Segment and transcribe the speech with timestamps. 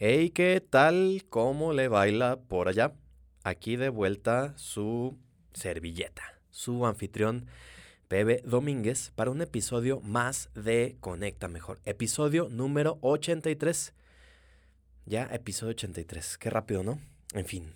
[0.00, 1.24] Hey, ¿qué tal?
[1.28, 2.92] ¿Cómo le baila por allá?
[3.42, 5.18] Aquí de vuelta su
[5.54, 7.46] servilleta, su anfitrión
[8.06, 11.80] Pepe Domínguez para un episodio más de Conecta Mejor.
[11.84, 13.92] Episodio número 83.
[15.04, 16.38] Ya, episodio 83.
[16.38, 17.00] Qué rápido, ¿no?
[17.34, 17.74] En fin,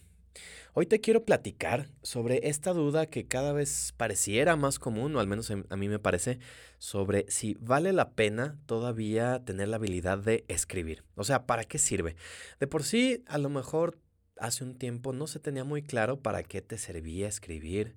[0.74, 5.26] Hoy te quiero platicar sobre esta duda que cada vez pareciera más común, o al
[5.26, 6.38] menos a mí me parece,
[6.78, 11.04] sobre si vale la pena todavía tener la habilidad de escribir.
[11.14, 12.16] O sea, ¿para qué sirve?
[12.58, 13.98] De por sí, a lo mejor
[14.38, 17.96] hace un tiempo no se tenía muy claro para qué te servía escribir.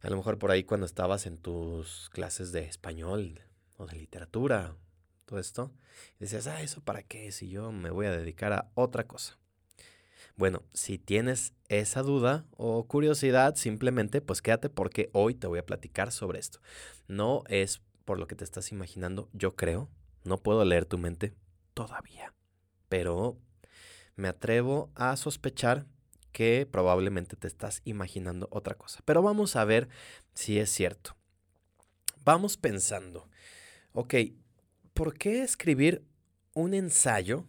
[0.00, 3.40] A lo mejor por ahí cuando estabas en tus clases de español
[3.76, 4.76] o de literatura,
[5.24, 5.72] todo esto,
[6.20, 7.32] decías, ah, ¿eso para qué?
[7.32, 9.36] Si yo me voy a dedicar a otra cosa.
[10.38, 15.66] Bueno, si tienes esa duda o curiosidad, simplemente pues quédate porque hoy te voy a
[15.66, 16.60] platicar sobre esto.
[17.08, 19.90] No es por lo que te estás imaginando, yo creo,
[20.22, 21.34] no puedo leer tu mente
[21.74, 22.32] todavía,
[22.88, 23.36] pero
[24.14, 25.86] me atrevo a sospechar
[26.30, 29.00] que probablemente te estás imaginando otra cosa.
[29.04, 29.88] Pero vamos a ver
[30.34, 31.16] si es cierto.
[32.24, 33.28] Vamos pensando,
[33.90, 34.14] ok,
[34.94, 36.06] ¿por qué escribir
[36.54, 37.44] un ensayo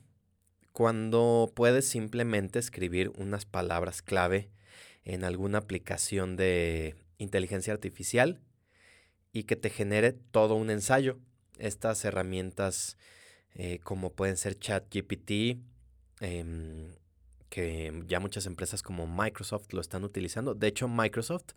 [0.79, 4.49] cuando puedes simplemente escribir unas palabras clave
[5.03, 8.39] en alguna aplicación de inteligencia artificial
[9.33, 11.19] y que te genere todo un ensayo.
[11.57, 12.95] Estas herramientas
[13.55, 15.59] eh, como pueden ser ChatGPT,
[16.21, 16.93] em,
[17.49, 20.55] que ya muchas empresas como Microsoft lo están utilizando.
[20.55, 21.55] De hecho, Microsoft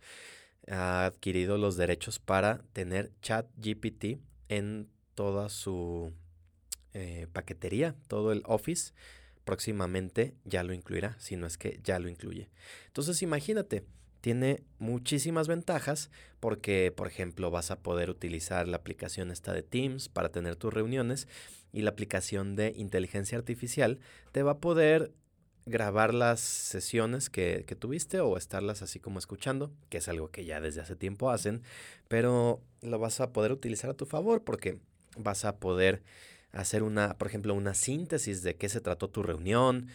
[0.67, 6.11] ha adquirido los derechos para tener ChatGPT en toda su
[6.93, 8.93] eh, paquetería, todo el Office,
[9.45, 12.49] próximamente ya lo incluirá, si no es que ya lo incluye.
[12.87, 13.83] Entonces imagínate,
[14.21, 20.07] tiene muchísimas ventajas porque, por ejemplo, vas a poder utilizar la aplicación esta de Teams
[20.07, 21.27] para tener tus reuniones
[21.73, 23.99] y la aplicación de inteligencia artificial
[24.31, 25.11] te va a poder
[25.65, 30.45] grabar las sesiones que, que, tuviste o estarlas así como escuchando, que es algo que
[30.45, 31.63] ya desde hace tiempo hacen,
[32.07, 34.79] pero lo vas a poder utilizar a tu favor porque
[35.17, 36.01] vas a poder
[36.53, 39.87] hacer una, por ejemplo, una síntesis de qué se trató tu reunión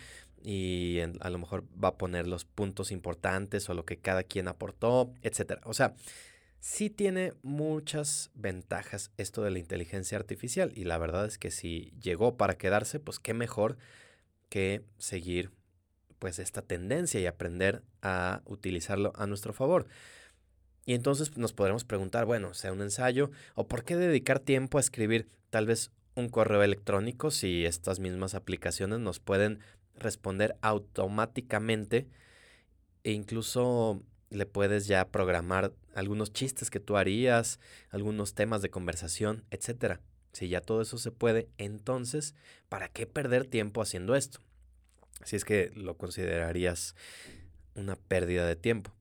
[0.42, 4.48] y a lo mejor va a poner los puntos importantes o lo que cada quien
[4.48, 5.60] aportó, etcétera.
[5.64, 5.94] O sea,
[6.60, 11.92] sí tiene muchas ventajas esto de la inteligencia artificial y la verdad es que si
[12.00, 13.78] llegó para quedarse, pues qué mejor
[14.48, 15.50] que seguir
[16.18, 19.86] pues esta tendencia y aprender a utilizarlo a nuestro favor.
[20.84, 24.80] Y entonces nos podremos preguntar, bueno, sea un ensayo, o por qué dedicar tiempo a
[24.80, 29.60] escribir tal vez un correo electrónico si estas mismas aplicaciones nos pueden
[29.96, 32.08] responder automáticamente
[33.04, 39.44] e incluso le puedes ya programar algunos chistes que tú harías, algunos temas de conversación,
[39.50, 40.00] etcétera.
[40.32, 42.34] Si ya todo eso se puede, entonces,
[42.68, 44.40] ¿para qué perder tiempo haciendo esto?
[45.24, 46.94] Si es que lo considerarías
[47.74, 48.97] una pérdida de tiempo.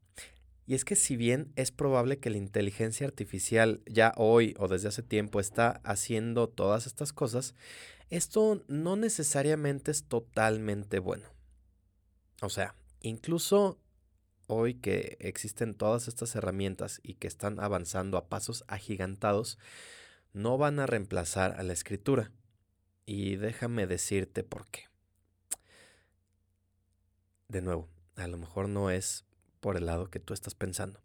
[0.67, 4.89] Y es que si bien es probable que la inteligencia artificial ya hoy o desde
[4.89, 7.55] hace tiempo está haciendo todas estas cosas,
[8.09, 11.29] esto no necesariamente es totalmente bueno.
[12.41, 13.79] O sea, incluso
[14.47, 19.57] hoy que existen todas estas herramientas y que están avanzando a pasos agigantados,
[20.33, 22.31] no van a reemplazar a la escritura.
[23.05, 24.81] Y déjame decirte por qué.
[27.47, 29.26] De nuevo, a lo mejor no es
[29.67, 31.01] por el lado que tú estás pensando.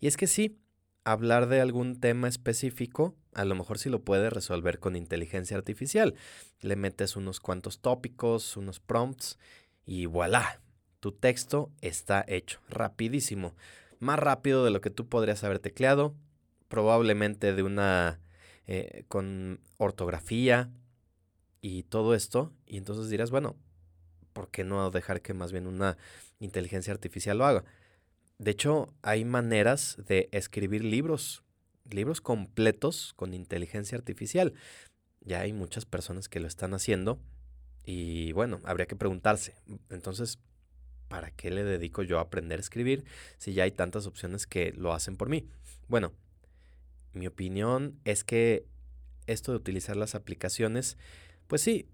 [0.00, 0.58] Y es que sí,
[1.04, 6.16] hablar de algún tema específico, a lo mejor sí lo puedes resolver con inteligencia artificial.
[6.58, 9.38] Le metes unos cuantos tópicos, unos prompts
[9.86, 10.60] y voilà,
[10.98, 13.54] tu texto está hecho, rapidísimo,
[14.00, 16.16] más rápido de lo que tú podrías haber tecleado,
[16.66, 18.18] probablemente de una
[18.66, 20.68] eh, con ortografía
[21.60, 22.52] y todo esto.
[22.66, 23.54] Y entonces dirás, bueno,
[24.32, 25.96] ¿por qué no dejar que más bien una
[26.40, 27.64] inteligencia artificial lo haga?
[28.44, 31.42] De hecho, hay maneras de escribir libros,
[31.90, 34.52] libros completos con inteligencia artificial.
[35.22, 37.18] Ya hay muchas personas que lo están haciendo
[37.86, 39.54] y bueno, habría que preguntarse,
[39.88, 40.40] entonces,
[41.08, 43.06] ¿para qué le dedico yo a aprender a escribir
[43.38, 45.48] si ya hay tantas opciones que lo hacen por mí?
[45.88, 46.12] Bueno,
[47.14, 48.66] mi opinión es que
[49.26, 50.98] esto de utilizar las aplicaciones,
[51.46, 51.88] pues sí,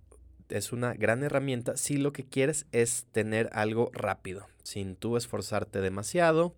[0.51, 5.81] es una gran herramienta si lo que quieres es tener algo rápido, sin tú esforzarte
[5.81, 6.55] demasiado.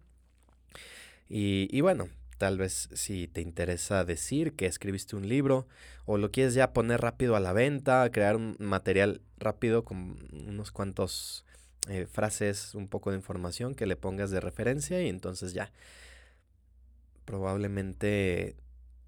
[1.28, 5.66] Y, bueno, tal vez si te interesa decir que escribiste un libro
[6.04, 10.72] o lo quieres ya poner rápido a la venta, crear un material rápido con unos
[10.72, 11.46] cuantos
[11.88, 15.72] eh, frases, un poco de información que le pongas de referencia y entonces ya
[17.24, 18.56] probablemente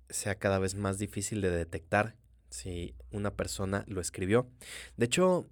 [0.09, 2.15] sea cada vez más difícil de detectar
[2.55, 4.49] si una persona lo escribió.
[4.97, 5.47] De hecho,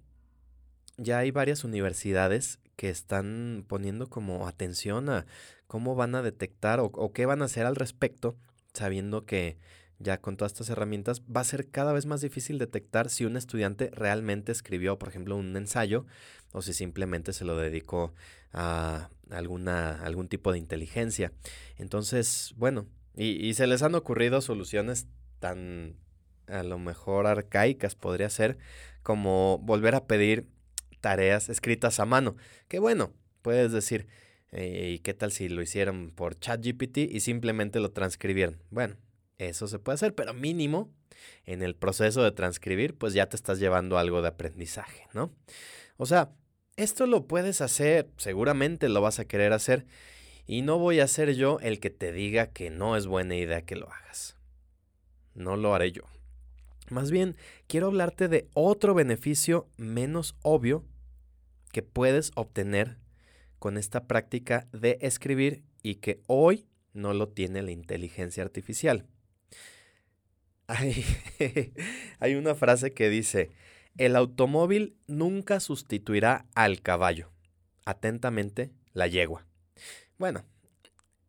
[0.97, 5.25] ya hay varias universidades que están poniendo como atención a
[5.67, 8.35] cómo van a detectar o, qué van a hacer al respecto,
[8.73, 9.57] sabiendo que
[9.99, 13.37] ya con todas estas herramientas, va a ser cada vez más difícil detectar si un
[13.37, 16.05] estudiante realmente escribió, por ejemplo, un ensayo
[16.51, 18.13] o si simplemente se lo dedicó
[18.51, 21.31] a alguna, algún tipo de inteligencia.
[21.77, 25.07] Entonces, bueno, y, y se les han ocurrido soluciones
[25.39, 25.95] tan
[26.47, 28.57] a lo mejor arcaicas, podría ser,
[29.01, 30.47] como volver a pedir
[31.01, 32.35] tareas escritas a mano.
[32.67, 34.07] Que bueno, puedes decir,
[34.51, 38.61] eh, ¿y qué tal si lo hicieron por ChatGPT y simplemente lo transcribieron?
[38.69, 38.95] Bueno,
[39.37, 40.91] eso se puede hacer, pero mínimo
[41.45, 45.33] en el proceso de transcribir, pues ya te estás llevando algo de aprendizaje, ¿no?
[45.97, 46.31] O sea,
[46.75, 49.85] esto lo puedes hacer, seguramente lo vas a querer hacer,
[50.45, 53.61] y no voy a ser yo el que te diga que no es buena idea
[53.63, 54.35] que lo hagas.
[55.35, 56.03] No lo haré yo.
[56.89, 57.35] Más bien,
[57.67, 60.85] quiero hablarte de otro beneficio menos obvio
[61.71, 62.97] que puedes obtener
[63.59, 69.07] con esta práctica de escribir y que hoy no lo tiene la inteligencia artificial.
[70.67, 71.03] Hay,
[72.19, 73.51] hay una frase que dice,
[73.97, 77.31] el automóvil nunca sustituirá al caballo.
[77.85, 79.45] Atentamente, la yegua.
[80.17, 80.45] Bueno,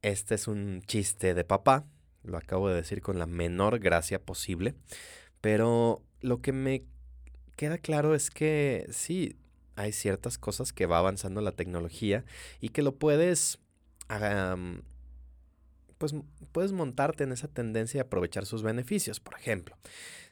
[0.03, 1.85] este es un chiste de papá,
[2.23, 4.75] lo acabo de decir con la menor gracia posible,
[5.45, 6.87] pero lo que me
[7.55, 9.37] queda claro es que sí,
[9.77, 12.25] hay ciertas cosas que va avanzando la tecnología
[12.63, 13.59] y que lo puedes
[15.99, 16.15] pues
[16.51, 19.21] puedes montarte en esa tendencia y aprovechar sus beneficios.
[19.21, 19.77] Por ejemplo,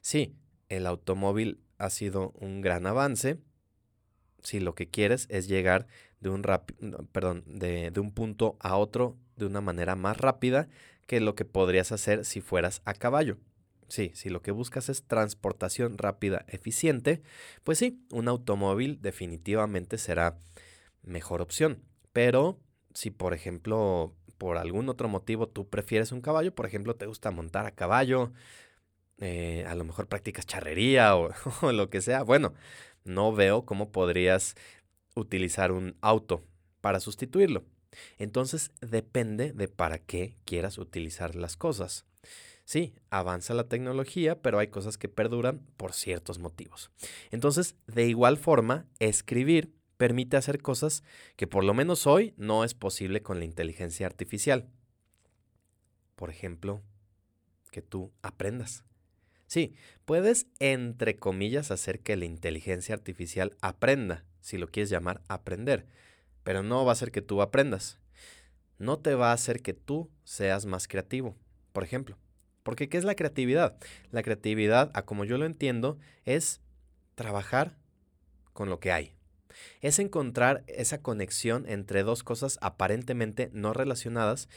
[0.01, 0.35] si
[0.71, 3.37] el automóvil ha sido un gran avance,
[4.43, 5.89] si lo que quieres es llegar
[6.21, 6.43] de un,
[7.13, 10.71] perdón, de, de un punto a otro de una manera más rápida
[11.07, 13.37] que lo que podrías hacer si fueras a caballo.
[13.93, 17.21] Sí, si lo que buscas es transportación rápida, eficiente,
[17.63, 20.39] pues sí, un automóvil definitivamente será
[21.03, 21.83] mejor opción.
[22.15, 22.59] Pero
[22.95, 27.33] si, por ejemplo, por algún otro motivo tú prefieres un caballo, por ejemplo, te gusta
[27.33, 28.33] montar a caballo,
[29.19, 31.29] eh, a lo mejor practicas charrería o,
[31.61, 32.55] o lo que sea, bueno,
[33.05, 34.55] no veo cómo podrías
[35.15, 36.43] utilizar un auto
[36.81, 37.67] para sustituirlo.
[38.19, 42.07] Entonces depende de para qué quieras utilizar las cosas.
[42.73, 46.91] Sí, avanza la tecnología, pero hay cosas que perduran por ciertos motivos.
[47.31, 51.05] Entonces, de igual forma, escribir permite hacer cosas
[51.37, 54.71] que por lo menos hoy no es posible con la inteligencia artificial.
[56.17, 56.83] Por ejemplo,
[57.71, 58.85] que tú aprendas.
[59.47, 59.75] Sí,
[60.07, 65.85] puedes, entre comillas, hacer que la inteligencia artificial aprenda, si lo quieres llamar aprender,
[66.43, 67.99] pero no va a hacer que tú aprendas.
[68.79, 71.37] No te va a hacer que tú seas más creativo,
[71.75, 72.17] por ejemplo.
[72.63, 73.77] Porque ¿qué es la creatividad?
[74.11, 76.61] La creatividad, a como yo lo entiendo, es
[77.15, 77.77] trabajar
[78.53, 79.15] con lo que hay
[79.81, 84.49] es encontrar esa conexión entre dos cosas aparentemente no relacionadas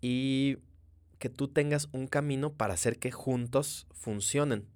[0.00, 0.58] y
[1.18, 4.66] que tú tengas un camino para hacer que juntos funcionen.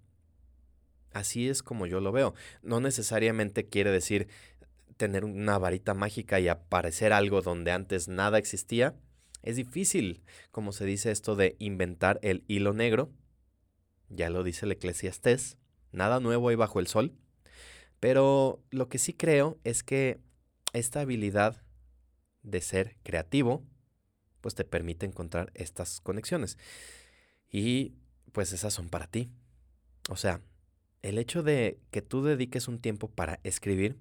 [1.12, 2.34] Así es como yo lo veo.
[2.62, 4.28] No necesariamente quiere decir
[4.96, 8.94] tener una varita mágica y aparecer algo donde antes nada existía.
[9.42, 13.10] Es difícil, como se dice esto de inventar el hilo negro.
[14.08, 15.56] Ya lo dice el eclesiastés.
[15.92, 17.14] Nada nuevo hay bajo el sol.
[18.00, 20.20] Pero lo que sí creo es que
[20.72, 21.62] esta habilidad
[22.42, 23.64] de ser creativo,
[24.40, 26.58] pues te permite encontrar estas conexiones.
[27.50, 27.94] Y
[28.32, 29.30] pues esas son para ti.
[30.08, 30.40] O sea,
[31.02, 33.96] el hecho de que tú dediques un tiempo para escribir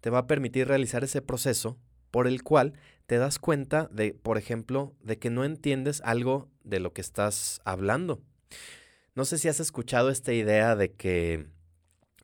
[0.00, 1.78] te va a permitir realizar ese proceso
[2.10, 2.74] por el cual
[3.06, 7.60] te das cuenta de, por ejemplo, de que no entiendes algo de lo que estás
[7.64, 8.22] hablando.
[9.14, 11.46] No sé si has escuchado esta idea de que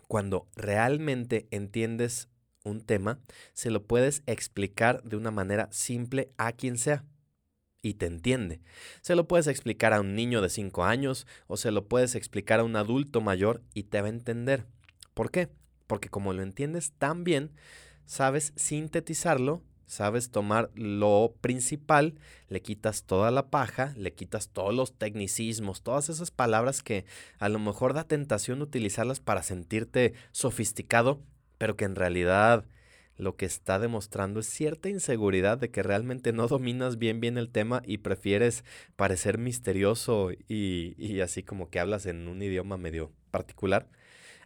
[0.06, 2.28] cuando realmente entiendes
[2.64, 3.20] un tema,
[3.52, 7.04] se lo puedes explicar de una manera simple a quien sea
[7.82, 8.60] y te entiende.
[9.00, 12.60] Se lo puedes explicar a un niño de 5 años o se lo puedes explicar
[12.60, 14.66] a un adulto mayor y te va a entender.
[15.14, 15.48] ¿Por qué?
[15.86, 17.52] Porque como lo entiendes tan bien,
[18.04, 22.14] sabes sintetizarlo sabes tomar lo principal,
[22.48, 27.04] le quitas toda la paja, le quitas todos los tecnicismos, todas esas palabras que
[27.38, 31.20] a lo mejor da tentación utilizarlas para sentirte sofisticado,
[31.58, 32.64] pero que en realidad
[33.16, 37.48] lo que está demostrando es cierta inseguridad de que realmente no dominas bien bien el
[37.48, 38.64] tema y prefieres
[38.96, 43.88] parecer misterioso y, y así como que hablas en un idioma medio particular,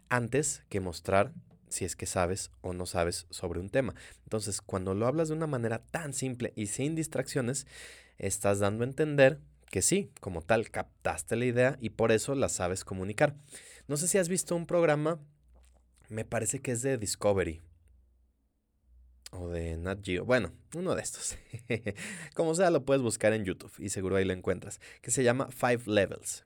[0.09, 1.33] antes que mostrar
[1.71, 3.95] si es que sabes o no sabes sobre un tema.
[4.23, 7.65] Entonces, cuando lo hablas de una manera tan simple y sin distracciones,
[8.17, 12.49] estás dando a entender que sí, como tal, captaste la idea y por eso la
[12.49, 13.35] sabes comunicar.
[13.87, 15.19] No sé si has visto un programa,
[16.09, 17.61] me parece que es de Discovery.
[19.31, 20.25] o de Nat Geo.
[20.25, 21.37] Bueno, uno de estos.
[22.35, 24.81] Como sea, lo puedes buscar en YouTube y seguro ahí lo encuentras.
[25.01, 26.45] Que se llama Five Levels.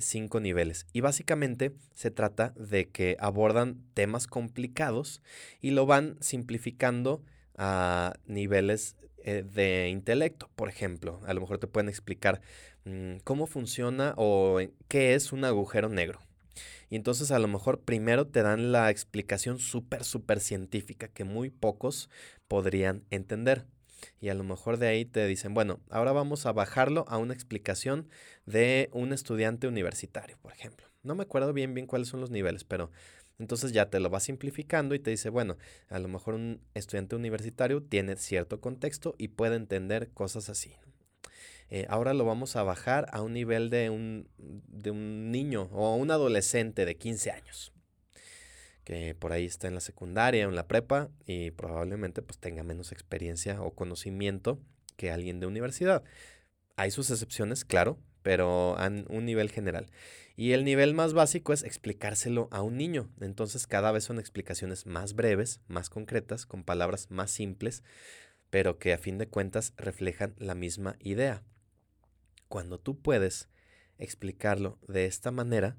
[0.00, 0.86] Cinco niveles.
[0.92, 5.22] Y básicamente se trata de que abordan temas complicados
[5.60, 7.22] y lo van simplificando
[7.56, 10.50] a niveles eh, de intelecto.
[10.54, 12.40] Por ejemplo, a lo mejor te pueden explicar
[12.84, 16.20] mm, cómo funciona o qué es un agujero negro.
[16.88, 21.50] Y entonces a lo mejor primero te dan la explicación súper, súper científica que muy
[21.50, 22.08] pocos
[22.48, 23.66] podrían entender.
[24.20, 27.34] Y a lo mejor de ahí te dicen, bueno, ahora vamos a bajarlo a una
[27.34, 28.08] explicación
[28.46, 30.86] de un estudiante universitario, por ejemplo.
[31.02, 32.90] No me acuerdo bien bien cuáles son los niveles, pero
[33.38, 35.56] entonces ya te lo va simplificando y te dice, bueno,
[35.88, 40.74] a lo mejor un estudiante universitario tiene cierto contexto y puede entender cosas así.
[41.68, 45.96] Eh, ahora lo vamos a bajar a un nivel de un, de un niño o
[45.96, 47.72] un adolescente de 15 años,
[48.86, 52.62] que por ahí está en la secundaria o en la prepa y probablemente pues tenga
[52.62, 54.60] menos experiencia o conocimiento
[54.96, 56.04] que alguien de universidad.
[56.76, 59.90] Hay sus excepciones, claro, pero a un nivel general.
[60.36, 63.10] Y el nivel más básico es explicárselo a un niño.
[63.20, 67.82] Entonces cada vez son explicaciones más breves, más concretas, con palabras más simples,
[68.50, 71.42] pero que a fin de cuentas reflejan la misma idea.
[72.46, 73.48] Cuando tú puedes
[73.98, 75.76] explicarlo de esta manera,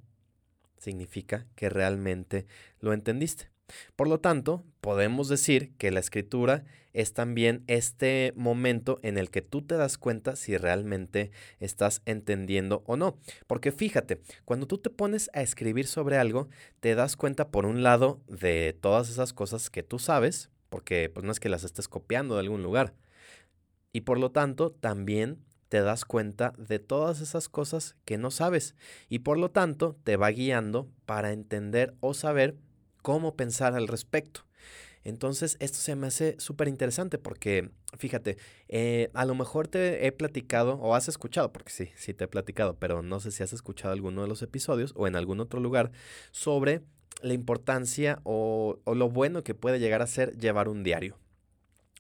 [0.77, 2.45] significa que realmente
[2.79, 3.49] lo entendiste.
[3.95, 9.41] Por lo tanto, podemos decir que la escritura es también este momento en el que
[9.41, 13.19] tú te das cuenta si realmente estás entendiendo o no.
[13.45, 17.83] Porque fíjate, cuando tú te pones a escribir sobre algo, te das cuenta por un
[17.83, 21.87] lado de todas esas cosas que tú sabes, porque pues no es que las estés
[21.87, 22.93] copiando de algún lugar.
[23.93, 28.75] Y por lo tanto, también te das cuenta de todas esas cosas que no sabes
[29.09, 32.55] y por lo tanto te va guiando para entender o saber
[33.01, 34.41] cómo pensar al respecto.
[35.03, 40.11] Entonces, esto se me hace súper interesante porque, fíjate, eh, a lo mejor te he
[40.11, 43.53] platicado o has escuchado, porque sí, sí te he platicado, pero no sé si has
[43.53, 45.91] escuchado alguno de los episodios o en algún otro lugar
[46.31, 46.81] sobre
[47.21, 51.17] la importancia o, o lo bueno que puede llegar a ser llevar un diario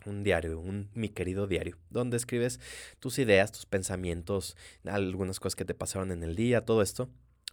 [0.05, 2.59] un diario, un mi querido diario, donde escribes
[2.99, 7.09] tus ideas, tus pensamientos, algunas cosas que te pasaron en el día, todo esto.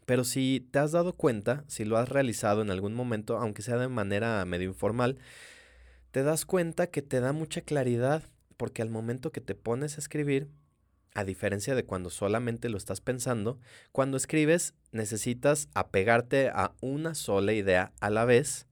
[0.07, 3.79] Pero si te has dado cuenta, si lo has realizado en algún momento, aunque sea
[3.79, 5.19] de manera medio informal,
[6.11, 8.23] te das cuenta que te da mucha claridad,
[8.57, 10.49] porque al momento que te pones a escribir,
[11.15, 13.59] a diferencia de cuando solamente lo estás pensando,
[13.93, 18.67] cuando escribes necesitas apegarte a una sola idea a la vez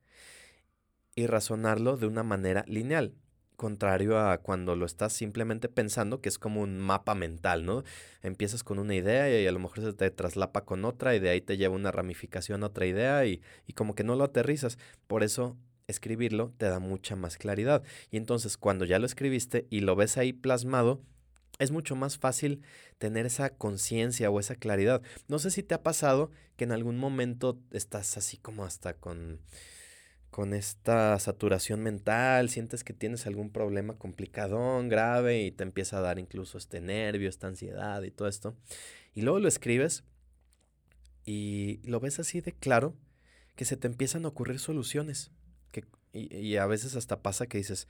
[1.15, 3.15] y razonarlo de una manera lineal
[3.63, 7.85] contrario a cuando lo estás simplemente pensando, que es como un mapa mental, ¿no?
[8.21, 11.31] Empiezas con una idea y a lo mejor se te traslapa con otra y de
[11.31, 14.79] ahí te lleva una ramificación a otra idea y, y como que no lo aterrizas.
[15.07, 17.85] Por eso escribirlo te da mucha más claridad.
[18.11, 21.01] Y entonces cuando ya lo escribiste y lo ves ahí plasmado,
[21.61, 22.63] es mucho más fácil
[22.99, 25.03] tener esa conciencia o esa claridad.
[25.29, 29.39] No sé si te ha pasado que en algún momento estás así como hasta con
[30.33, 36.01] con esta saturación mental, sientes que tienes algún problema complicadón, grave y te empieza a
[36.01, 38.57] dar incluso este nervio, esta ansiedad y todo esto.
[39.15, 40.05] Y luego lo escribes
[41.27, 42.97] y lo ves así de claro
[43.57, 45.33] que se te empiezan a ocurrir soluciones.
[45.71, 45.85] Que,
[46.15, 47.87] y, y a veces hasta pasa que dices,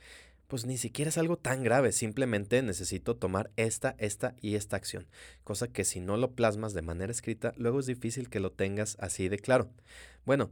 [0.48, 5.06] pues ni siquiera es algo tan grave, simplemente necesito tomar esta, esta y esta acción.
[5.44, 8.96] Cosa que si no lo plasmas de manera escrita, luego es difícil que lo tengas
[8.98, 9.70] así de claro.
[10.24, 10.50] Bueno,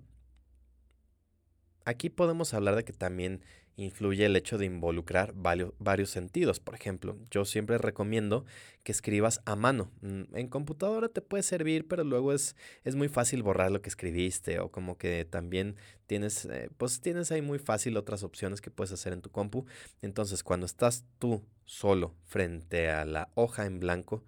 [1.84, 3.42] Aquí podemos hablar de que también
[3.76, 6.60] influye el hecho de involucrar varios, sentidos.
[6.60, 8.44] Por ejemplo, yo siempre recomiendo
[8.82, 9.90] que escribas a mano.
[10.02, 13.88] Mm, en computadora te puede servir, pero luego es, es muy fácil borrar lo que
[13.88, 18.70] escribiste o como que también tienes, eh, pues tienes ahí muy fácil otras opciones que
[18.70, 19.64] puedes hacer en tu compu.
[20.02, 24.24] Entonces, cuando estás tú solo frente a la hoja en blanco,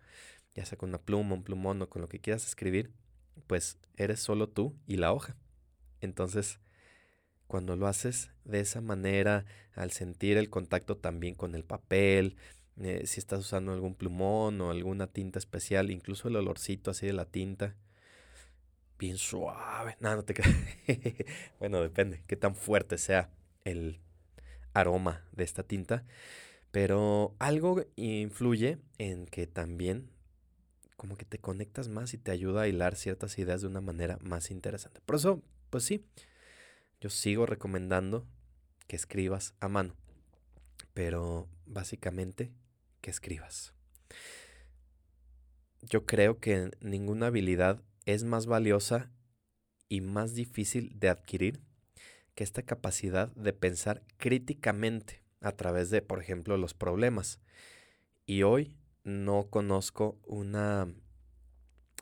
[0.54, 2.90] ya sea con una pluma, un plumón o con lo que quieras escribir,
[3.47, 5.37] pues eres solo tú y la hoja.
[6.00, 6.59] Entonces,
[7.52, 9.44] cuando lo haces de esa manera,
[9.75, 12.37] al sentir el contacto también con el papel,
[12.80, 17.12] eh, si estás usando algún plumón o alguna tinta especial, incluso el olorcito así de
[17.12, 17.76] la tinta,
[18.99, 19.99] bien suave.
[20.00, 20.32] No, no te
[21.59, 23.28] bueno, depende qué tan fuerte sea
[23.66, 24.00] el
[24.73, 26.04] aroma de esta tinta.
[26.71, 30.09] Pero algo influye en que también
[30.97, 34.18] como que te conectas más y te ayuda a hilar ciertas ideas de una manera
[34.23, 35.02] más interesante.
[35.04, 36.06] Por eso, pues sí,
[37.02, 38.28] yo sigo recomendando
[38.87, 39.97] que escribas a mano,
[40.94, 42.52] pero básicamente
[43.00, 43.75] que escribas.
[45.80, 49.11] Yo creo que ninguna habilidad es más valiosa
[49.88, 51.61] y más difícil de adquirir
[52.37, 57.40] que esta capacidad de pensar críticamente a través de, por ejemplo, los problemas.
[58.26, 60.94] Y hoy no conozco una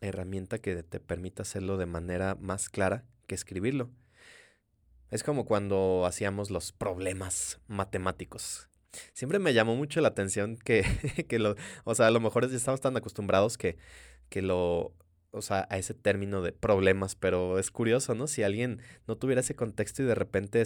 [0.02, 3.90] herramienta que te permita hacerlo de manera más clara que escribirlo.
[5.10, 8.68] Es como cuando hacíamos los problemas matemáticos.
[9.12, 10.84] Siempre me llamó mucho la atención que,
[11.28, 13.76] que lo, o sea, a lo mejor ya estamos tan acostumbrados que,
[14.28, 14.94] que lo,
[15.32, 18.26] o sea, a ese término de problemas, pero es curioso, ¿no?
[18.26, 20.62] Si alguien no tuviera ese contexto y de repente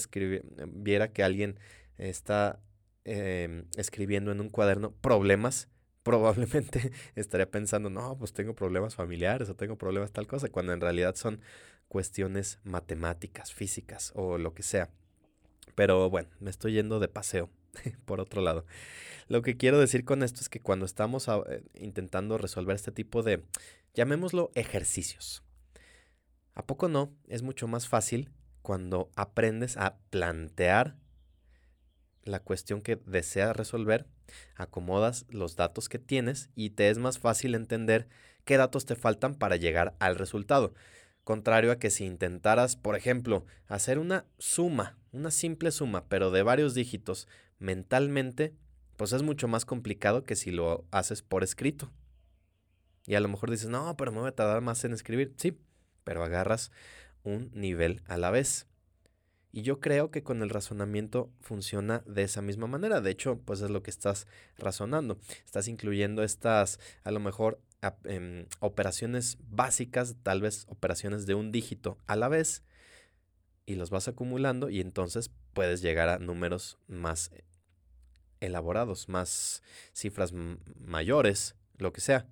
[0.69, 1.59] viera que alguien
[1.99, 2.61] está
[3.05, 5.69] em, escribiendo en un cuaderno problemas,
[6.03, 10.81] probablemente estaría pensando, no, pues tengo problemas familiares o tengo problemas tal cosa, cuando en
[10.81, 11.41] realidad son
[11.95, 14.91] cuestiones matemáticas, físicas o lo que sea.
[15.77, 17.51] Pero bueno, me estoy yendo de paseo,
[18.05, 18.67] por otro lado.
[19.29, 23.23] Lo que quiero decir con esto es que cuando estamos eh, intentando resolver este tipo
[23.23, 23.45] de,
[23.95, 25.45] llamémoslo ejercicios,
[26.57, 27.15] ¿a poco no?
[27.29, 30.97] Es mucho más fácil cuando aprendes a plantear
[32.25, 34.09] la cuestión que deseas resolver,
[34.57, 38.09] acomodas los datos que tienes y te es más fácil entender
[38.45, 40.75] qué datos te faltan para llegar al resultado.
[41.25, 46.43] Contrario a que si intentaras, por ejemplo, hacer una suma, una simple suma, pero de
[46.43, 47.29] varios dígitos
[47.59, 48.55] mentalmente,
[48.97, 51.91] pues es mucho más complicado que si lo haces por escrito.
[53.07, 55.35] Y a lo mejor dices, no, pero me voy a tardar más en escribir.
[55.37, 55.59] Sí,
[56.05, 56.71] pero agarras
[57.23, 58.67] un nivel a la vez.
[59.53, 63.01] Y yo creo que con el razonamiento funciona de esa misma manera.
[63.01, 64.27] De hecho, pues es lo que estás
[64.59, 65.19] razonando.
[65.45, 67.61] Estás incluyendo estas, a lo mejor,
[68.05, 72.63] em, operaciones básicas, tal vez operaciones de un dígito a la vez,
[73.67, 77.31] y los vas acumulando y entonces puedes llegar a números más
[78.41, 79.63] elaborados, más
[79.93, 82.27] cifras mayores, lo que sea.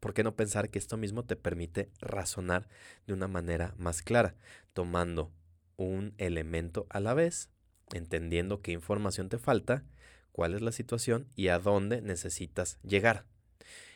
[0.00, 2.68] ¿Por qué no pensar que esto mismo te permite razonar
[3.06, 4.34] de una manera más clara,
[4.72, 5.32] tomando
[5.76, 7.50] un elemento a la vez,
[7.92, 9.84] entendiendo qué información te falta,
[10.32, 13.24] cuál es la situación y a dónde necesitas llegar?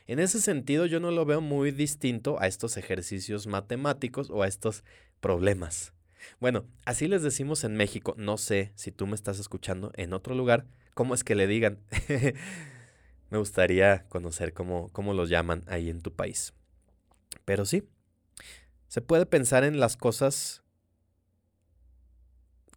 [0.06, 4.48] En ese sentido yo no lo veo muy distinto a estos ejercicios matemáticos o a
[4.48, 4.84] estos
[5.20, 5.92] problemas.
[6.38, 10.34] Bueno, así les decimos en México, no sé si tú me estás escuchando en otro
[10.34, 11.78] lugar, cómo es que le digan.
[13.30, 16.52] Me gustaría conocer cómo, cómo los llaman ahí en tu país.
[17.44, 17.84] Pero sí,
[18.88, 20.64] se puede pensar en las cosas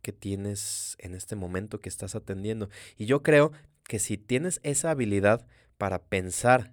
[0.04, 2.70] que tienes en este momento que estás atendiendo.
[2.98, 3.52] Y yo creo
[3.84, 5.48] que si tienes esa habilidad
[5.80, 6.72] para pensar,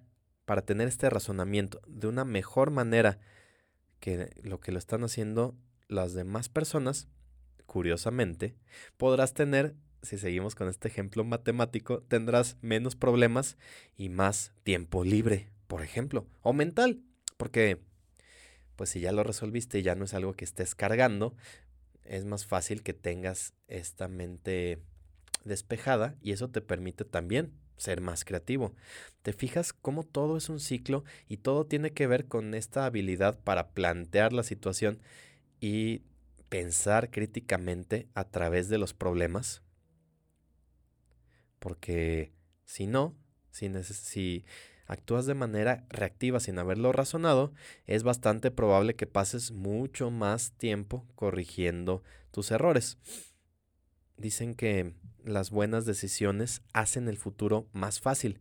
[0.51, 3.21] para tener este razonamiento de una mejor manera
[4.01, 7.07] que lo que lo están haciendo las demás personas,
[7.67, 8.57] curiosamente,
[8.97, 13.59] podrás tener si seguimos con este ejemplo matemático, tendrás menos problemas
[13.97, 17.01] y más tiempo libre, por ejemplo, o mental,
[17.37, 17.79] porque
[18.75, 21.37] pues si ya lo resolviste y ya no es algo que estés cargando,
[22.03, 24.83] es más fácil que tengas esta mente
[25.45, 28.75] despejada y eso te permite también ser más creativo.
[29.23, 33.41] ¿Te fijas cómo todo es un ciclo y todo tiene que ver con esta habilidad
[33.41, 35.01] para plantear la situación
[35.61, 36.03] y
[36.49, 39.63] pensar críticamente a través de los problemas?
[41.59, 42.33] Porque
[42.65, 43.15] si no,
[43.51, 44.45] si,
[44.87, 47.53] actúas de manera reactiva sin haberlo razonado,
[47.87, 52.99] es bastante probable que pases mucho más tiempo corrigiendo tus errores.
[54.17, 58.41] Dicen que las buenas decisiones hacen el futuro más fácil.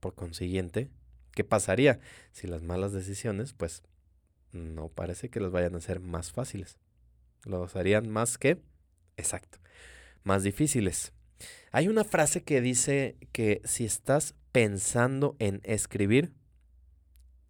[0.00, 0.90] Por consiguiente,
[1.32, 2.00] ¿qué pasaría
[2.32, 3.82] si las malas decisiones, pues,
[4.52, 6.78] no parece que las vayan a hacer más fáciles?
[7.44, 8.60] Los harían más que
[9.16, 9.58] Exacto.
[10.22, 11.12] Más difíciles.
[11.72, 16.32] Hay una frase que dice que si estás pensando en escribir,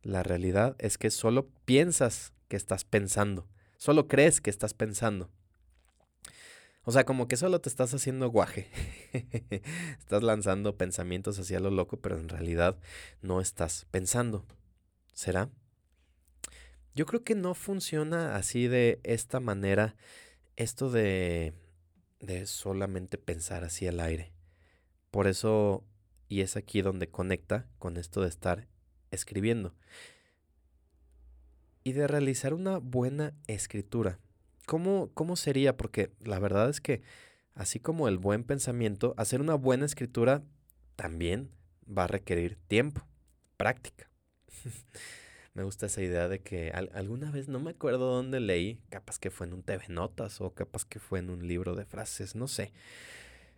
[0.03, 5.31] la realidad es que solo piensas que estás pensando, solo crees que estás pensando.
[6.89, 8.69] O sea, como que solo te estás haciendo guaje.
[9.99, 12.79] estás lanzando pensamientos hacia lo loco, pero en realidad
[13.23, 14.47] no estás pensando.
[15.13, 15.51] ¿Será?
[16.95, 19.97] Yo creo que no funciona así de esta manera
[20.55, 21.55] esto de,
[22.21, 24.33] de solamente pensar así al aire.
[25.11, 25.85] Por eso,
[26.29, 28.69] y es aquí donde conecta con esto de estar
[29.11, 29.75] escribiendo.
[31.83, 34.21] Y de realizar una buena escritura.
[34.67, 35.77] ¿Cómo, ¿Cómo sería?
[35.77, 37.03] Porque la verdad es que,
[37.55, 40.43] así como el buen pensamiento, hacer una buena escritura
[40.97, 41.51] también
[41.87, 43.07] va a requerir tiempo,
[43.57, 44.11] práctica.
[45.55, 49.31] Me gusta esa idea de que alguna vez, no me acuerdo dónde leí, capaz que
[49.31, 52.47] fue en un TV Notas o capaz que fue en un libro de frases, no
[52.47, 52.75] sé.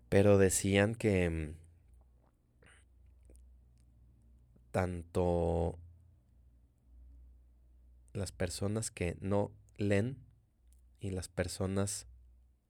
[0.09, 1.55] Pero decían que mm,
[4.71, 5.77] tanto
[8.13, 10.28] las personas que no leen
[11.01, 12.07] y las personas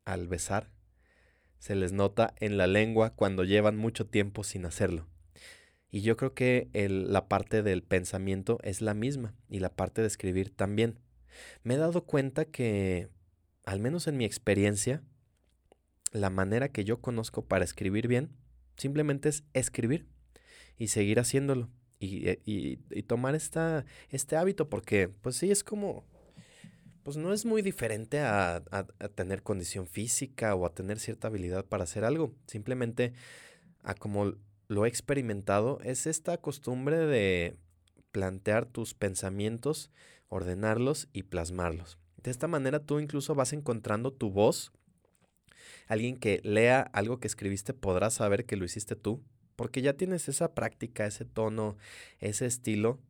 [0.04, 0.70] al besar.
[1.58, 5.06] Se les nota en la lengua cuando llevan mucho tiempo sin hacerlo.
[5.90, 10.06] Y yo creo que la parte del pensamiento es la misma y la parte de
[10.06, 10.98] escribir también.
[11.62, 13.08] Me he dado cuenta que,
[13.64, 15.02] al menos en mi experiencia,
[16.12, 18.30] la manera que yo conozco para escribir bien
[18.76, 20.06] simplemente es escribir
[20.78, 21.68] y seguir haciéndolo
[22.00, 26.06] y, y, tomar esta, este hábito porque pues sí es como
[27.08, 31.64] pues no es muy diferente a, a, tener condición física o a tener cierta habilidad
[31.64, 32.34] para hacer algo.
[32.46, 33.14] Simplemente
[33.82, 34.34] a como
[34.66, 37.56] lo he experimentado, es esta costumbre de
[38.12, 39.90] plantear tus pensamientos,
[40.28, 41.96] ordenarlos y plasmarlos.
[42.22, 44.70] De esta manera tú incluso vas encontrando tu voz.
[45.86, 49.24] Alguien que lea algo que escribiste podrá saber que lo hiciste tú,
[49.56, 51.78] porque ya tienes esa práctica, ese tono,
[52.18, 53.00] ese estilo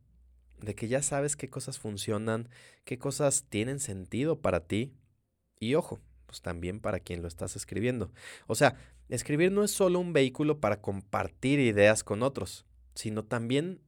[0.61, 2.49] de que ya sabes qué cosas funcionan,
[2.83, 4.93] qué cosas tienen sentido para ti.
[5.59, 8.11] Y ojo, pues también para quien lo estás escribiendo.
[8.47, 8.75] O sea,
[9.09, 13.81] escribir no es solo un vehículo para compartir ideas con otros, sino también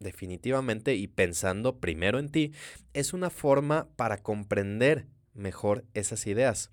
[0.00, 2.52] definitivamente y pensando primero en ti,
[2.92, 6.70] es una forma para comprender mejor esas ideas.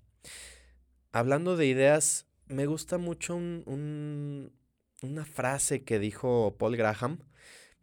[1.12, 4.50] Hablando de ideas, me gusta mucho una
[5.24, 7.20] frase que dijo Paul Graham,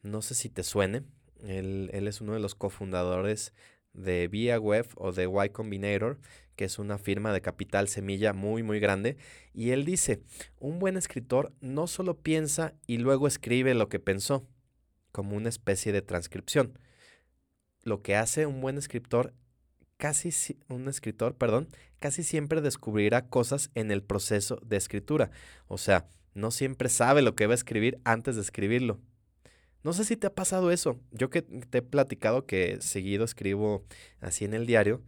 [0.02, 1.04] no sé si te suene,
[1.44, 3.54] él, es uno de los cofundadores
[3.94, 6.20] de Via Web o de Y Combinator,
[6.56, 9.18] que es una firma de capital semilla muy, muy grande.
[9.54, 10.22] Y él dice,
[10.60, 14.48] un buen escritor no solo piensa y luego escribe lo que pensó,
[15.12, 16.78] como una especie de transcripción.
[17.84, 19.34] Lo que hace un buen escritor,
[19.98, 20.32] casi
[20.68, 25.32] un escritor, perdón, casi siempre descubrirá cosas en el proceso de escritura.
[25.68, 29.00] O sea, no siempre sabe lo que va a escribir antes de escribirlo.
[29.84, 31.00] No sé si te ha pasado eso.
[31.12, 33.86] Yo que te he platicado que seguido escribo
[34.20, 35.02] así en el diario,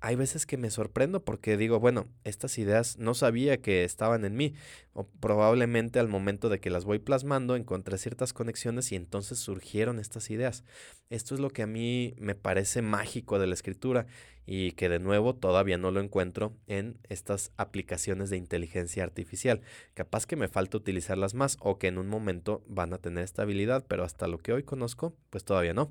[0.00, 4.36] hay veces que me sorprendo porque digo, bueno, estas ideas no sabía que estaban en
[4.36, 4.54] mí,
[4.92, 9.98] o probablemente al momento de que las voy plasmando encontré ciertas conexiones y entonces surgieron
[9.98, 10.64] estas ideas.
[11.10, 14.06] Esto es lo que a mí me parece mágico de la escritura
[14.46, 19.60] y que de nuevo todavía no lo encuentro en estas aplicaciones de inteligencia artificial.
[19.94, 23.84] Capaz que me falta utilizarlas más o que en un momento van a tener estabilidad,
[23.88, 25.90] pero hasta lo que hoy conozco, pues todavía no.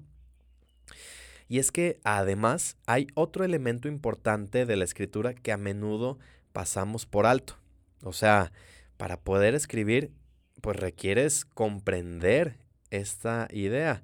[1.48, 6.18] Y es que además hay otro elemento importante de la escritura que a menudo
[6.54, 7.58] pasamos por alto.
[8.02, 8.52] O sea,
[8.98, 10.12] para poder escribir,
[10.62, 12.58] pues requieres comprender
[12.90, 14.04] esta idea.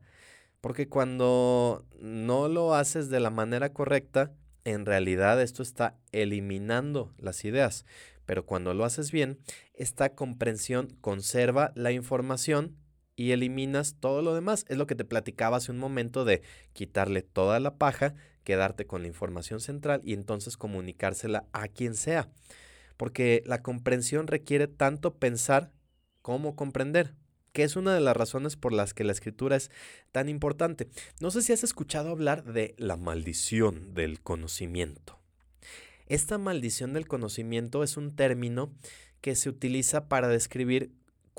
[0.60, 4.32] Porque cuando no lo haces de la manera correcta,
[4.63, 7.86] en realidad esto está eliminando las ideas.
[8.25, 9.39] Pero cuando lo haces bien,
[9.73, 12.77] esta comprensión conserva la información
[13.21, 14.65] y eliminas todo lo demás.
[14.67, 16.41] Es lo que te platicaba hace un momento de
[16.73, 22.31] quitarle toda la paja, quedarte con la información central y entonces comunicársela a quien sea.
[22.97, 25.71] Porque la comprensión requiere tanto pensar
[26.23, 27.13] como comprender,
[27.53, 29.69] que es una de las razones por las que la escritura es
[30.12, 30.88] tan importante.
[31.19, 35.19] No sé si has escuchado hablar de la maldición del conocimiento.
[36.07, 38.73] Esta maldición del conocimiento es un término
[39.21, 40.91] que se utiliza para describir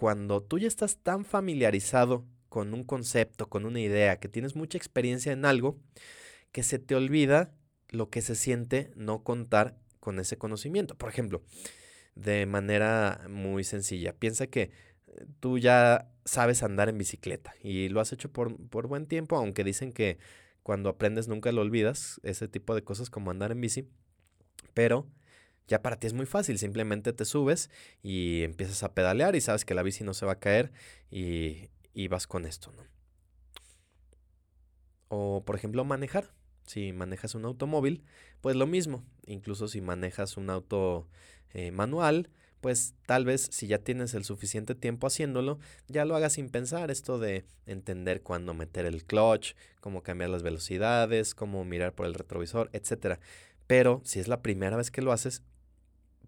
[0.03, 4.77] cuando tú ya estás tan familiarizado con un concepto, con una idea, que tienes mucha
[4.77, 5.79] experiencia en algo,
[6.51, 7.55] que se te olvida
[7.89, 10.99] lo que se siente no contar con ese conocimiento.
[10.99, 11.45] Por ejemplo,
[12.17, 14.73] de manera muy sencilla, piensa que
[15.07, 19.37] eh, tú ya sabes andar en bicicleta y lo has hecho por, por buen tiempo,
[19.37, 20.19] aunque dicen que
[20.65, 23.87] cuando aprendes nunca lo olvidas, ese tipo de cosas como andar en bici,
[24.75, 25.07] pero
[25.69, 27.71] ya para ti es muy fácil, simplemente te subes
[28.03, 30.73] y empiezas a pedalear y sabes que la bici no se va a caer
[31.11, 31.69] y,
[32.09, 32.85] vas con esto, ¿no?
[35.09, 36.33] O por ejemplo manejar.
[36.67, 38.05] Si manejas un automóvil,
[38.41, 39.05] pues lo mismo.
[39.27, 41.09] Incluso si manejas un auto
[41.53, 46.35] eh, manual, pues tal vez si ya tienes el suficiente tiempo haciéndolo, ya lo hagas
[46.35, 46.91] sin pensar.
[46.91, 52.15] Esto de entender cuándo meter el clutch, cómo cambiar las velocidades, cómo mirar por el
[52.15, 53.19] retrovisor, etc.
[53.67, 55.43] Pero si es la primera vez que lo haces,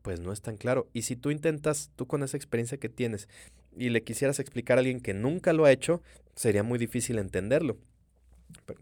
[0.04, 0.86] pues no es tan claro.
[0.92, 3.26] Y si tú intentas, tú con esa experiencia que tienes,
[3.74, 6.02] y le quisieras explicar a alguien que nunca lo ha hecho,
[6.36, 7.78] sería muy difícil entenderlo.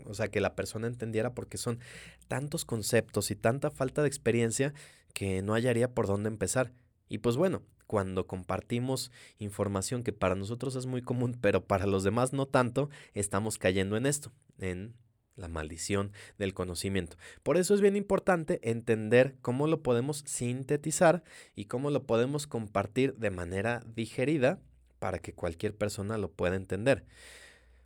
[0.04, 1.78] O sea, que la persona entendiera porque son
[2.26, 4.74] tantos conceptos y tanta falta de experiencia
[5.14, 6.72] que no hallaría por dónde empezar.
[7.08, 12.02] Y pues bueno, cuando compartimos información que para nosotros es muy común, pero para los
[12.02, 14.92] demás no tanto, estamos cayendo en esto, en
[15.37, 17.16] la maldición del conocimiento.
[17.42, 21.23] Por eso es bien importante entender cómo lo podemos sintetizar
[21.55, 24.61] y cómo lo podemos compartir de manera digerida
[24.99, 27.05] para que cualquier persona lo pueda entender.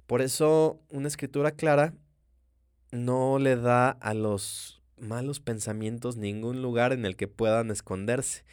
[0.07, 1.95] Por eso una escritura clara
[2.93, 8.45] no le da a los malos pensamientos ningún lugar en el que puedan esconderse.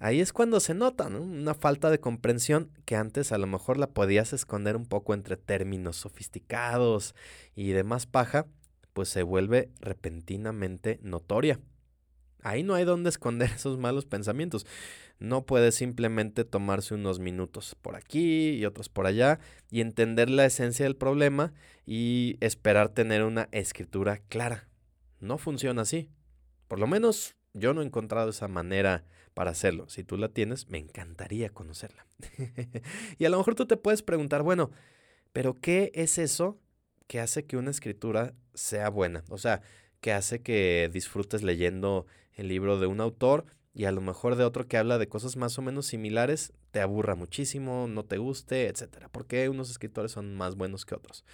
[0.00, 3.90] Ahí es cuando se nota una falta de comprensión que antes a lo mejor la
[3.90, 7.16] podías esconder un poco entre términos sofisticados
[7.56, 8.46] y demás paja,
[8.92, 11.58] pues se vuelve repentinamente notoria.
[12.42, 14.66] Ahí no hay donde esconder esos malos pensamientos.
[15.18, 20.44] No puede simplemente tomarse unos minutos por aquí y otros por allá y entender la
[20.44, 21.52] esencia del problema
[21.86, 24.68] y esperar tener una escritura clara.
[25.18, 26.08] No funciona así.
[26.68, 29.88] Por lo menos yo no he encontrado esa manera para hacerlo.
[29.88, 32.06] Si tú la tienes, me encantaría conocerla.
[33.18, 34.70] y a lo mejor tú te puedes preguntar, bueno,
[35.32, 36.58] pero ¿qué es eso
[37.06, 39.24] que hace que una escritura sea buena?
[39.28, 39.62] O sea,
[40.00, 44.44] ¿qué hace que disfrutes leyendo el libro de un autor y a lo mejor de
[44.44, 48.66] otro que habla de cosas más o menos similares, te aburra muchísimo, no te guste,
[48.66, 49.08] etcétera.
[49.08, 51.24] Porque unos escritores son más buenos que otros.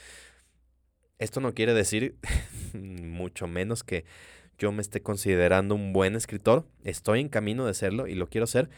[1.18, 2.18] Esto no quiere decir
[2.74, 4.04] mucho menos que
[4.58, 6.66] yo me esté considerando un buen escritor.
[6.82, 8.70] Estoy en camino de serlo y lo quiero ser,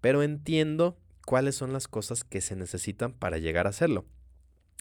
[0.00, 4.04] pero entiendo cuáles son las cosas que se necesitan para llegar a serlo.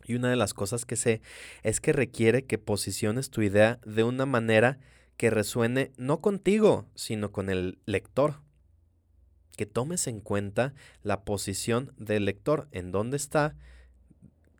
[0.05, 1.21] Y una de las cosas que sé
[1.63, 4.79] es que requiere que posiciones tu idea de una manera
[5.17, 8.41] que resuene no contigo, sino con el lector.
[9.55, 10.73] Que tomes en cuenta
[11.03, 13.55] la posición del lector, en dónde está,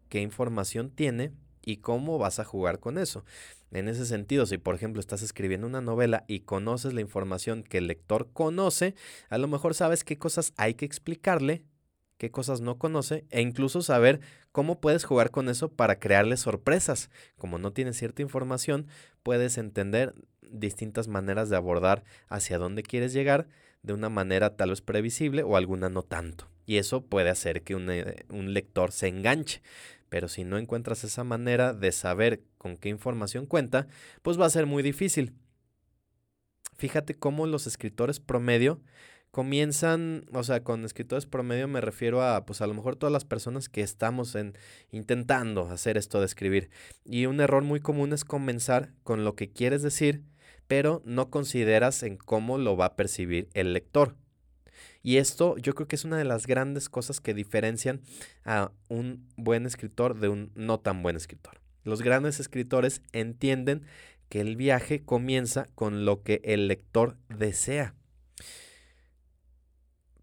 [0.09, 1.31] qué información tiene
[1.63, 3.23] y cómo vas a jugar con eso.
[3.71, 7.77] En ese sentido, si por ejemplo estás escribiendo una novela y conoces la información que
[7.77, 8.95] el lector conoce,
[9.29, 11.63] a lo mejor sabes qué cosas hay que explicarle,
[12.17, 14.19] qué cosas no conoce e incluso saber
[14.51, 17.09] cómo puedes jugar con eso para crearle sorpresas.
[17.37, 18.87] Como no tienes cierta información,
[19.23, 23.47] puedes entender distintas maneras de abordar hacia dónde quieres llegar
[23.83, 26.47] de una manera tal vez previsible o alguna no tanto.
[26.65, 29.61] Y eso puede hacer que un, eh, un lector se enganche.
[30.11, 33.87] Pero si no encuentras esa manera de saber con qué información cuenta,
[34.21, 35.33] pues va a ser muy difícil.
[36.77, 38.81] Fíjate cómo los escritores promedio
[39.31, 43.23] comienzan, o sea, con escritores promedio me refiero a, pues a lo mejor todas las
[43.23, 44.57] personas que estamos en,
[44.89, 46.69] intentando hacer esto de escribir.
[47.05, 50.25] Y un error muy común es comenzar con lo que quieres decir
[50.71, 54.15] pero no consideras en cómo lo va a percibir el lector.
[55.03, 58.01] Y esto yo creo que es una de las grandes cosas que diferencian
[58.45, 61.59] a un buen escritor de un no tan buen escritor.
[61.83, 63.85] Los grandes escritores entienden
[64.29, 67.95] que el viaje comienza con lo que el lector desea.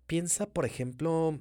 [0.06, 1.38] Piensa, por ejemplo,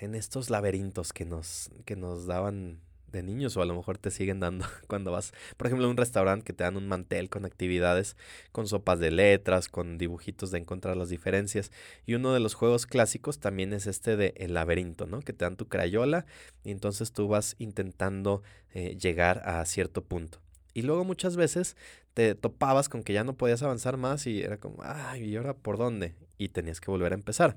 [0.00, 2.80] en estos laberintos que nos, que nos daban
[3.12, 5.96] de niños o a lo mejor te siguen dando cuando vas, por ejemplo, a un
[5.96, 8.16] restaurante que te dan un mantel con actividades,
[8.52, 11.72] con sopas de letras, con dibujitos de encontrar las diferencias.
[12.06, 15.20] Y uno de los juegos clásicos también es este de el laberinto, ¿no?
[15.20, 16.26] Que te dan tu crayola
[16.64, 18.42] y entonces tú vas intentando
[18.72, 20.38] eh, llegar a cierto punto.
[20.74, 21.76] Y luego muchas veces
[22.12, 25.54] te topabas con que ya no podías avanzar más y era como, ay, ¿y ahora
[25.54, 26.14] por dónde?
[26.36, 27.56] Y tenías que volver a empezar.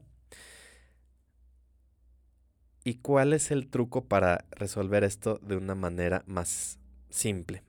[2.83, 7.63] ¿Y cuál es el truco para resolver esto de una manera más simple?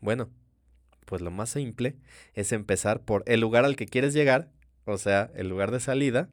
[0.00, 0.30] Bueno,
[1.06, 1.96] pues lo más simple
[2.34, 4.50] es empezar por el lugar al que quieres llegar,
[4.84, 6.28] o sea, el lugar de salida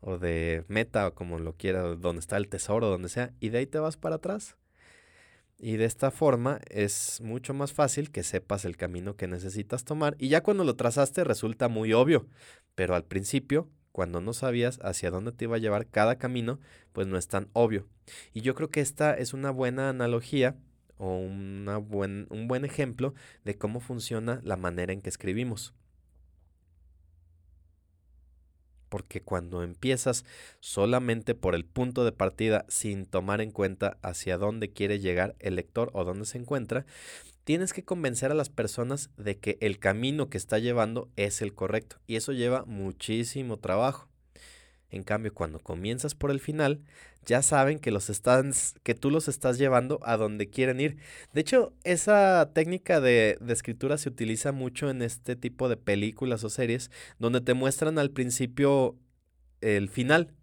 [0.00, 3.58] o de meta o como lo quieras, donde está el tesoro, donde sea, y de
[3.58, 4.56] ahí te vas para atrás.
[5.58, 10.14] Y de esta forma es mucho más fácil que sepas el camino que necesitas tomar
[10.18, 12.28] y ya cuando lo trazaste resulta muy obvio,
[12.76, 16.60] pero al principio cuando no sabías hacia dónde te iba a llevar cada camino,
[16.92, 17.88] pues no es tan obvio.
[18.32, 20.54] Y yo creo que esta es una buena analogía
[20.98, 25.74] o una buen, un buen ejemplo de cómo funciona la manera en que escribimos.
[28.88, 30.24] Porque cuando empiezas
[30.60, 35.56] solamente por el punto de partida sin tomar en cuenta hacia dónde quiere llegar el
[35.56, 36.86] lector o dónde se encuentra,
[37.44, 41.54] tienes que convencer a las personas de que el camino que está llevando es el
[41.54, 41.96] correcto.
[42.06, 44.08] Y eso lleva muchísimo trabajo.
[44.90, 46.80] En cambio, cuando comienzas por el final,
[47.26, 50.96] ya saben que, los estás, que tú los estás llevando a donde quieren ir.
[51.32, 56.44] De hecho, esa técnica de, de, escritura se utiliza mucho en este tipo de películas
[56.44, 58.96] o series, donde te muestran al principio
[59.60, 60.34] el final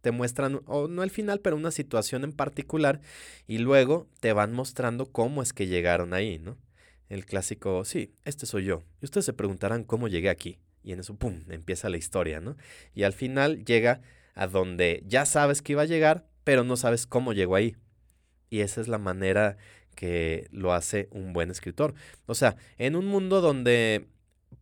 [0.00, 3.00] te muestran, o no el final, pero una situación en particular,
[3.46, 6.56] y luego te van mostrando cómo es que llegaron ahí, ¿no?
[7.08, 8.82] El clásico, sí, este soy yo.
[9.00, 10.58] Y ustedes se preguntarán cómo llegué aquí.
[10.82, 12.56] Y en eso, ¡pum!, empieza la historia, ¿no?
[12.94, 14.00] Y al final llega
[14.34, 17.76] a donde ya sabes que iba a llegar, pero no sabes cómo llegó ahí.
[18.48, 19.56] Y esa es la manera
[19.94, 21.94] que lo hace un buen escritor.
[22.26, 24.08] O sea, en un mundo donde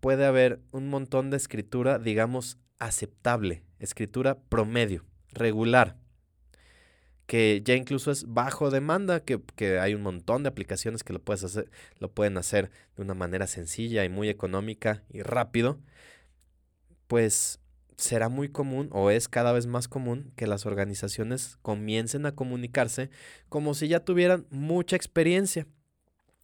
[0.00, 5.96] puede haber un montón de escritura, digamos, aceptable, escritura promedio regular,
[7.26, 11.22] que ya incluso es bajo demanda, que, que, hay un montón de aplicaciones que lo,
[11.22, 15.78] puedes hacer, lo pueden hacer de una manera sencilla y muy económica y rápido,
[17.06, 17.60] pues
[17.98, 23.10] será muy común o es cada vez más común que las organizaciones comiencen a comunicarse
[23.48, 25.66] como si ya tuvieran mucha experiencia.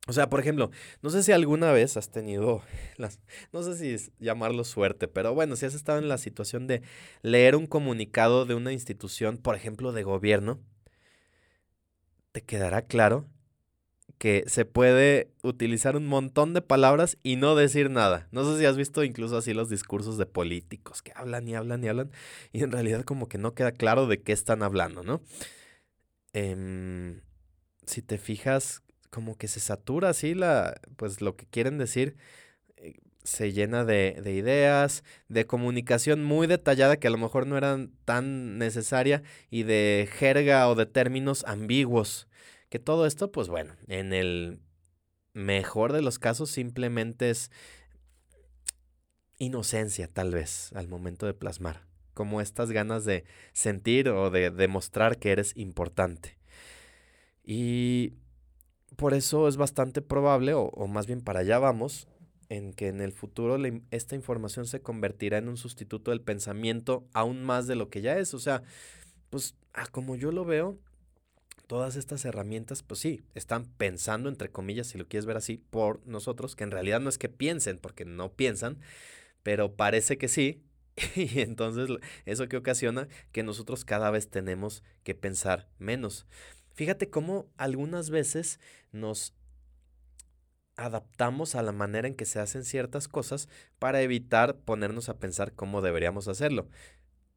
[0.07, 2.63] O sea, por ejemplo, no sé si alguna vez has tenido
[2.99, 3.21] las,
[3.53, 6.83] no sé si llamarlo suerte, pero bueno, si has estado en la situación de
[7.23, 10.61] leer un comunicado de una institución, por ejemplo, de gobierno,
[12.33, 13.29] te quedará claro
[14.25, 18.27] que se puede utilizar un montón de palabras y no decir nada.
[18.31, 21.85] No sé si has visto incluso así los discursos de políticos que hablan y hablan
[21.85, 22.11] y hablan
[22.51, 25.21] y en realidad como que no queda claro de qué están hablando, ¿no?
[26.33, 27.21] Em,
[27.85, 32.17] si te fijas, como que se satura así la, pues lo que quieren decir
[32.79, 37.59] eh, se llena de, de, ideas, de comunicación muy detallada que a lo mejor no
[37.59, 42.27] eran tan necesaria y de jerga o de términos ambiguos.
[42.75, 44.59] Que todo esto, pues bueno, en el
[45.33, 47.53] mejor de los casos simplemente es
[49.39, 55.21] inocencia tal vez al momento de plasmar, como estas ganas de sentir o de demostrar
[55.21, 56.37] que eres importante.
[57.45, 58.15] Y
[58.97, 62.09] por eso es bastante probable, o, más bien para allá vamos,
[62.49, 63.57] en que en el futuro
[63.93, 68.19] esta información se convertirá en un sustituto del pensamiento aún más de lo que ya
[68.19, 68.35] es.
[68.35, 68.65] O sea,
[69.31, 69.55] pues
[69.93, 70.81] como yo lo veo,
[71.67, 76.07] todas estas herramientas, pues sí, están pensando, entre comillas, si lo quieres ver así, por
[76.07, 78.79] nosotros, que en realidad no es que piensen, porque no piensan,
[79.43, 80.63] pero parece que sí.
[81.17, 81.89] Y entonces
[82.25, 86.27] eso que ocasiona que nosotros cada vez tenemos que pensar menos.
[86.75, 88.61] Fíjate cómo algunas veces
[88.93, 89.35] nos
[90.77, 93.49] adaptamos a la manera en que se hacen ciertas cosas
[93.79, 96.69] para evitar ponernos a pensar cómo deberíamos hacerlo.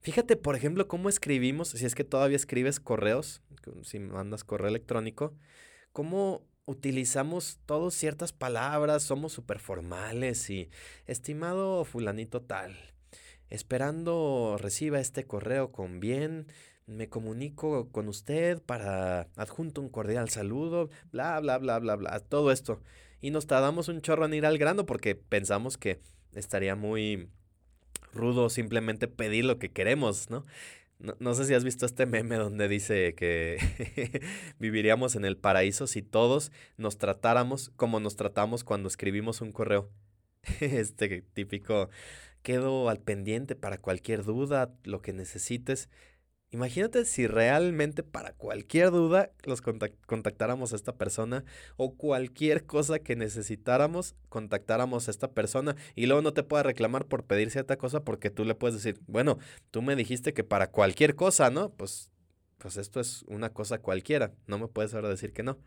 [0.08, 3.42] Fíjate, por ejemplo, cómo escribimos, si es que todavía escribes correos,
[3.84, 5.34] si mandas correo electrónico,
[5.92, 10.70] cómo utilizamos todas ciertas palabras, somos súper formales y
[11.08, 12.74] estimado fulanito tal,
[13.50, 16.48] esperando reciba este correo con bien,
[16.86, 22.54] me comunico con usted para adjunto un cordial saludo, bla, bla, bla, bla, bla, todo
[22.54, 22.82] esto.
[23.20, 26.00] Y nos tardamos un chorro en ir al grano porque pensamos que
[26.32, 27.28] estaría muy
[28.18, 30.46] rudo simplemente pedir lo que queremos, ¿no?
[31.00, 33.60] No, sé si has visto este meme donde dice que
[34.60, 39.92] viviríamos en el paraíso si todos nos tratáramos como nos tratamos cuando escribimos un correo.
[40.60, 41.90] Este típico,
[42.42, 45.90] quedo al pendiente para cualquier duda, lo que necesites.
[46.50, 51.44] Imagínate si realmente para cualquier duda los contactáramos a esta persona
[51.76, 57.06] o cualquier cosa que necesitáramos contactáramos a esta persona y luego no te pueda reclamar
[57.06, 59.40] por pedir cierta cosa porque tú le puedes decir, bueno,
[59.72, 61.72] tú me dijiste que para cualquier cosa, ¿no?
[61.74, 62.12] Pues,
[62.60, 65.60] pues esto es una cosa cualquiera, no me puedes ahora decir que no.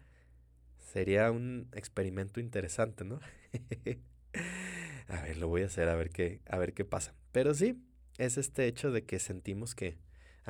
[0.79, 3.21] Sería un experimento interesante, ¿no?
[5.09, 7.15] a ver, lo voy a hacer a ver qué, a ver qué pasa.
[7.33, 7.77] Pero sí,
[8.17, 9.99] es este hecho de que sentimos que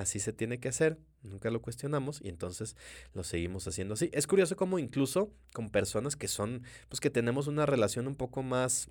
[0.00, 2.76] así se tiene que hacer, nunca lo cuestionamos y entonces
[3.12, 4.10] lo seguimos haciendo así.
[4.12, 8.42] Es curioso cómo incluso con personas que son, pues que tenemos una relación un poco
[8.42, 8.90] más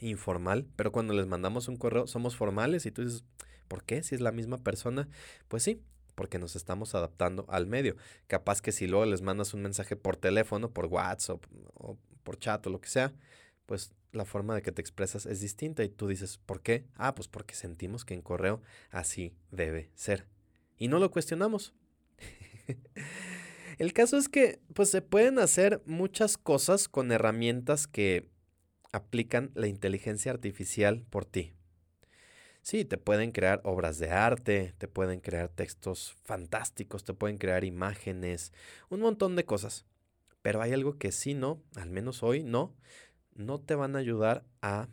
[0.00, 3.24] informal, pero cuando les mandamos un correo somos formales y tú dices,
[3.66, 4.02] ¿por qué?
[4.02, 5.08] Si es la misma persona,
[5.48, 5.82] pues sí,
[6.14, 7.96] porque nos estamos adaptando al medio.
[8.26, 12.66] Capaz que si luego les mandas un mensaje por teléfono, por WhatsApp o por chat
[12.66, 13.12] o lo que sea,
[13.66, 16.86] pues la forma de que te expresas es distinta y tú dices, ¿por qué?
[16.94, 20.26] Ah, pues porque sentimos que en correo así debe ser.
[20.76, 21.74] Y no lo cuestionamos.
[23.78, 28.28] El caso es que pues se pueden hacer muchas cosas con herramientas que
[28.92, 31.52] aplican la inteligencia artificial por ti.
[32.62, 37.64] Sí, te pueden crear obras de arte, te pueden crear textos fantásticos, te pueden crear
[37.64, 38.52] imágenes,
[38.90, 39.86] un montón de cosas.
[40.42, 42.74] Pero hay algo que sí no, al menos hoy no,
[43.38, 44.88] no te van a ayudar a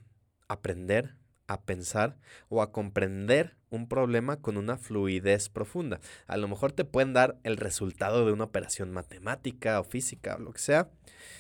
[0.48, 6.00] aprender, a pensar o a comprender un problema con una fluidez profunda.
[6.28, 10.40] A lo mejor te pueden dar el resultado de una operación matemática o física o
[10.40, 10.90] lo que sea,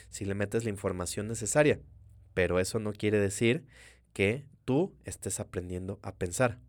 [0.10, 1.80] si le metes la información necesaria.
[2.34, 3.66] Pero eso no quiere decir
[4.14, 6.60] que tú estés aprendiendo a pensar.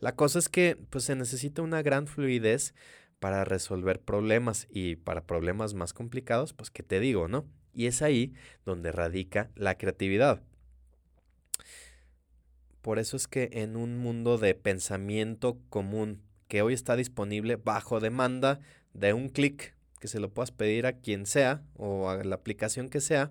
[0.00, 2.74] La cosa es que pues, se necesita una gran fluidez
[3.18, 7.46] para resolver problemas y para problemas más complicados, pues qué te digo, ¿no?
[7.78, 8.34] Y es ahí
[8.66, 10.42] donde radica la creatividad.
[12.82, 18.00] Por eso es que en un mundo de pensamiento común que hoy está disponible bajo
[18.00, 18.58] demanda
[18.94, 22.88] de un clic, que se lo puedas pedir a quien sea o a la aplicación
[22.88, 23.30] que sea,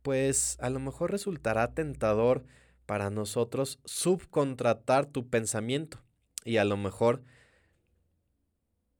[0.00, 2.42] pues a lo mejor resultará tentador
[2.86, 6.02] para nosotros subcontratar tu pensamiento
[6.42, 7.22] y a lo mejor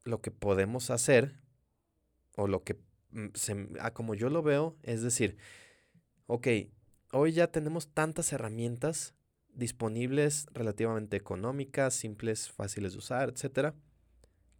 [0.03, 1.39] lo que podemos hacer,
[2.35, 2.77] o lo que,
[3.33, 5.37] se, ah, como yo lo veo, es decir,
[6.27, 6.47] ok,
[7.11, 9.13] hoy ya tenemos tantas herramientas
[9.53, 13.75] disponibles, relativamente económicas, simples, fáciles de usar, etcétera.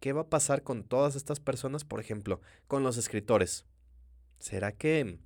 [0.00, 3.64] ¿Qué va a pasar con todas estas personas, por ejemplo, con los escritores?
[4.38, 5.18] ¿Será que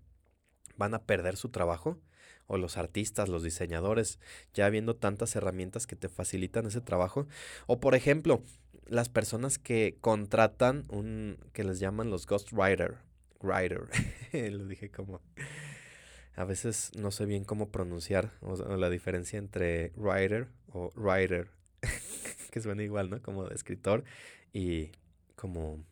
[0.77, 1.99] van a perder su trabajo?
[2.49, 4.19] o los artistas, los diseñadores,
[4.53, 7.27] ya viendo tantas herramientas que te facilitan ese trabajo.
[7.67, 8.43] O por ejemplo,
[8.87, 12.99] las personas que contratan un, que les llaman los ghostwriter,
[13.43, 13.89] writer,
[14.33, 15.21] lo dije como,
[16.35, 21.51] a veces no sé bien cómo pronunciar, o, la diferencia entre writer o writer,
[22.51, 23.23] que suena igual, ¿no?
[23.23, 24.05] Como escritor
[24.53, 24.93] y
[25.37, 25.85] como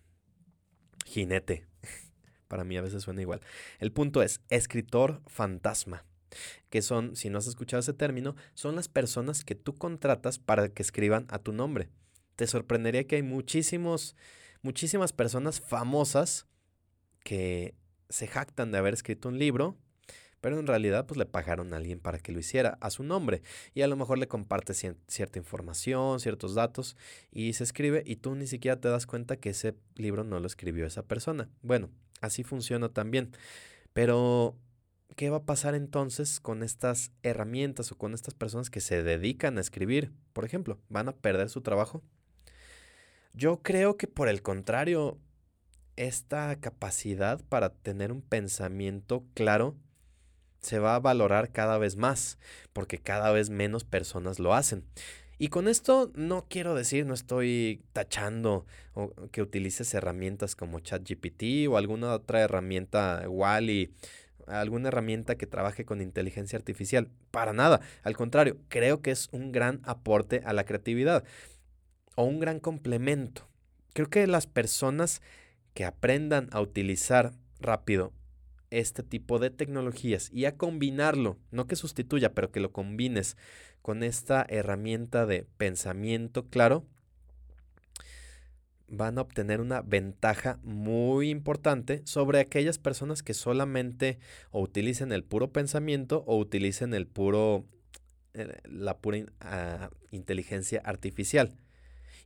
[1.04, 1.66] jinete.
[2.48, 3.40] Para mí a veces suena igual.
[3.78, 6.04] El punto es, escritor fantasma
[6.68, 10.68] que son, si no has escuchado ese término, son las personas que tú contratas para
[10.68, 11.88] que escriban a tu nombre.
[12.36, 14.16] Te sorprendería que hay muchísimos,
[14.62, 16.46] muchísimas personas famosas
[17.30, 17.76] que
[18.08, 19.76] se jactan de haber escrito un libro,
[20.40, 23.42] pero en realidad pues le pagaron a alguien para que lo hiciera a su nombre
[23.72, 26.96] y a lo mejor le comparte cierta información, ciertos datos
[27.30, 30.46] y se escribe y tú ni siquiera te das cuenta que ese libro no lo
[30.48, 31.48] escribió esa persona.
[31.62, 31.88] Bueno,
[32.20, 33.30] así funciona también.
[33.92, 34.56] Pero
[35.14, 39.56] ¿qué va a pasar entonces con estas herramientas o con estas personas que se dedican
[39.56, 40.10] a escribir?
[40.32, 42.02] Por ejemplo, ¿van a perder su trabajo?
[43.34, 45.20] Yo creo que por el contrario,
[46.06, 49.76] esta capacidad para tener un pensamiento claro
[50.60, 52.38] se va a valorar cada vez más,
[52.72, 54.84] porque cada vez menos personas lo hacen.
[55.38, 61.68] Y con esto no quiero decir, no estoy tachando o que utilices herramientas como ChatGPT
[61.68, 63.94] o alguna otra herramienta Wally
[64.46, 67.08] alguna herramienta que trabaje con inteligencia artificial.
[67.30, 67.80] Para nada.
[68.02, 71.24] Al contrario, creo que es un gran aporte a la creatividad
[72.16, 73.48] o un gran complemento.
[73.92, 75.22] Creo que las personas
[75.74, 78.12] que aprendan a utilizar rápido
[78.70, 83.36] este tipo de tecnologías y a combinarlo, no que sustituya, pero que lo combines
[83.82, 86.84] con esta herramienta de pensamiento claro,
[88.90, 94.18] van a obtener una ventaja muy importante sobre aquellas personas que solamente
[94.50, 97.64] o utilicen el puro pensamiento o utilicen el puro
[98.34, 101.54] eh, la pura ah, inteligencia artificial.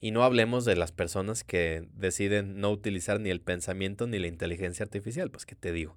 [0.01, 4.27] Y no hablemos de las personas que deciden no utilizar ni el pensamiento ni la
[4.27, 5.97] inteligencia artificial, pues qué te digo.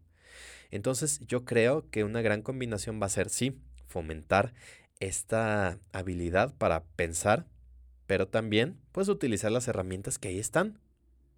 [0.71, 4.53] Entonces yo creo que una gran combinación va a ser, sí, fomentar
[4.99, 7.45] esta habilidad para pensar,
[8.05, 10.79] pero también puedes utilizar las herramientas que ahí están.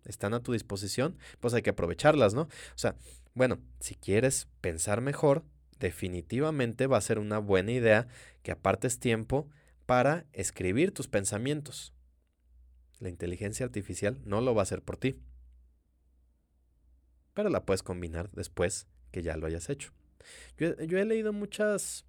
[0.05, 2.43] Están a tu disposición, pues hay que aprovecharlas, ¿no?
[2.43, 2.95] O sea,
[3.33, 5.43] bueno, si quieres pensar mejor,
[5.79, 8.07] definitivamente va a ser una buena idea
[8.41, 9.47] que apartes tiempo
[9.85, 11.93] para escribir tus pensamientos.
[12.99, 15.19] La inteligencia artificial no lo va a hacer por ti,
[17.33, 19.91] pero la puedes combinar después que ya lo hayas hecho.
[20.57, 22.05] Yo, he leído muchas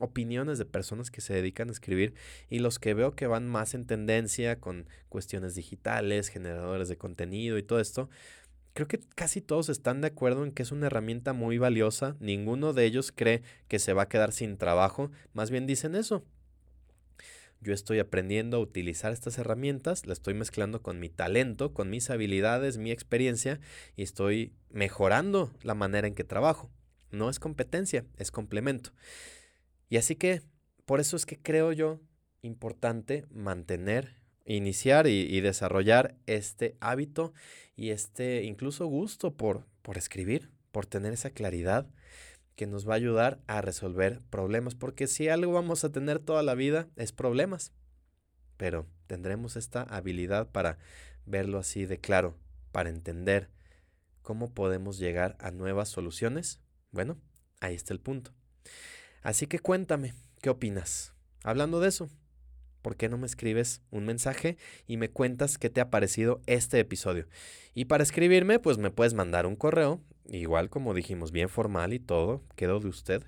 [0.00, 2.14] opiniones de personas que se dedican a escribir
[2.48, 7.58] y los que veo que van más en tendencia con cuestiones digitales, generadores de contenido
[7.58, 8.08] y todo esto,
[8.74, 12.16] creo que casi todos están de acuerdo en que es una herramienta muy valiosa.
[12.20, 15.10] Ninguno de ellos cree que se va a quedar sin trabajo.
[15.34, 16.24] Más bien dicen eso.
[17.62, 22.10] Yo estoy aprendiendo a utilizar estas herramientas, la estoy mezclando con mi talento, con mis
[22.10, 23.60] habilidades, mi experiencia
[23.94, 26.70] y estoy mejorando la manera en que trabajo.
[27.12, 28.90] No es competencia, es complemento.
[29.88, 30.42] Y así que,
[30.86, 32.00] por eso es que creo yo
[32.40, 37.32] importante mantener, iniciar y, desarrollar este hábito
[37.76, 41.86] y este incluso gusto por, por escribir, por tener esa claridad
[42.56, 46.42] que nos va a ayudar a resolver problemas, porque si algo vamos a tener toda
[46.42, 47.72] la vida es problemas,
[48.56, 50.78] pero tendremos esta habilidad para
[51.26, 52.36] verlo así de claro,
[52.70, 53.50] para entender
[54.22, 56.60] cómo podemos llegar a nuevas soluciones.
[56.90, 57.18] Bueno,
[57.60, 58.32] ahí está el punto.
[59.22, 61.14] Así que cuéntame, ¿qué opinas?
[61.42, 62.08] Hablando de eso,
[62.82, 66.78] ¿por qué no me escribes un mensaje y me cuentas qué te ha parecido este
[66.80, 67.26] episodio?
[67.74, 71.98] Y para escribirme, pues me puedes mandar un correo, igual como dijimos, bien formal y
[71.98, 73.24] todo, quedó de usted.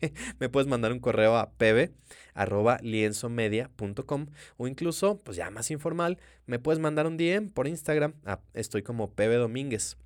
[0.38, 6.78] me puedes mandar un correo a pb.lienzomedia.com o incluso, pues ya más informal, me puedes
[6.78, 8.14] mandar un DM por Instagram.
[8.24, 9.96] Ah, estoy como pb domínguez.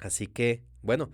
[0.00, 1.10] Así que, bueno,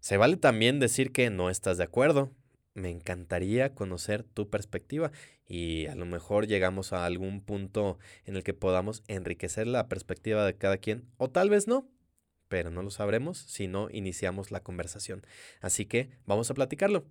[0.00, 2.30] se vale también decir que no estás de acuerdo
[2.74, 5.12] me encantaría conocer tu perspectiva
[5.46, 10.46] y a lo mejor llegamos a algún punto en el que podamos enriquecer la perspectiva
[10.46, 11.88] de cada quien o tal vez no,
[12.48, 15.22] pero no lo sabremos si no iniciamos la conversación.
[15.60, 17.04] Así que vamos a platicarlo.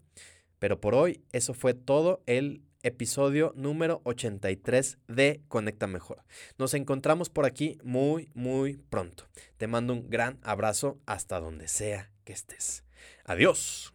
[0.59, 6.24] Pero por hoy eso fue todo el episodio número 83 de Conecta Mejor.
[6.57, 9.28] Nos encontramos por aquí muy, muy pronto.
[9.57, 12.84] Te mando un gran abrazo hasta donde sea que estés.
[13.26, 13.93] Adiós.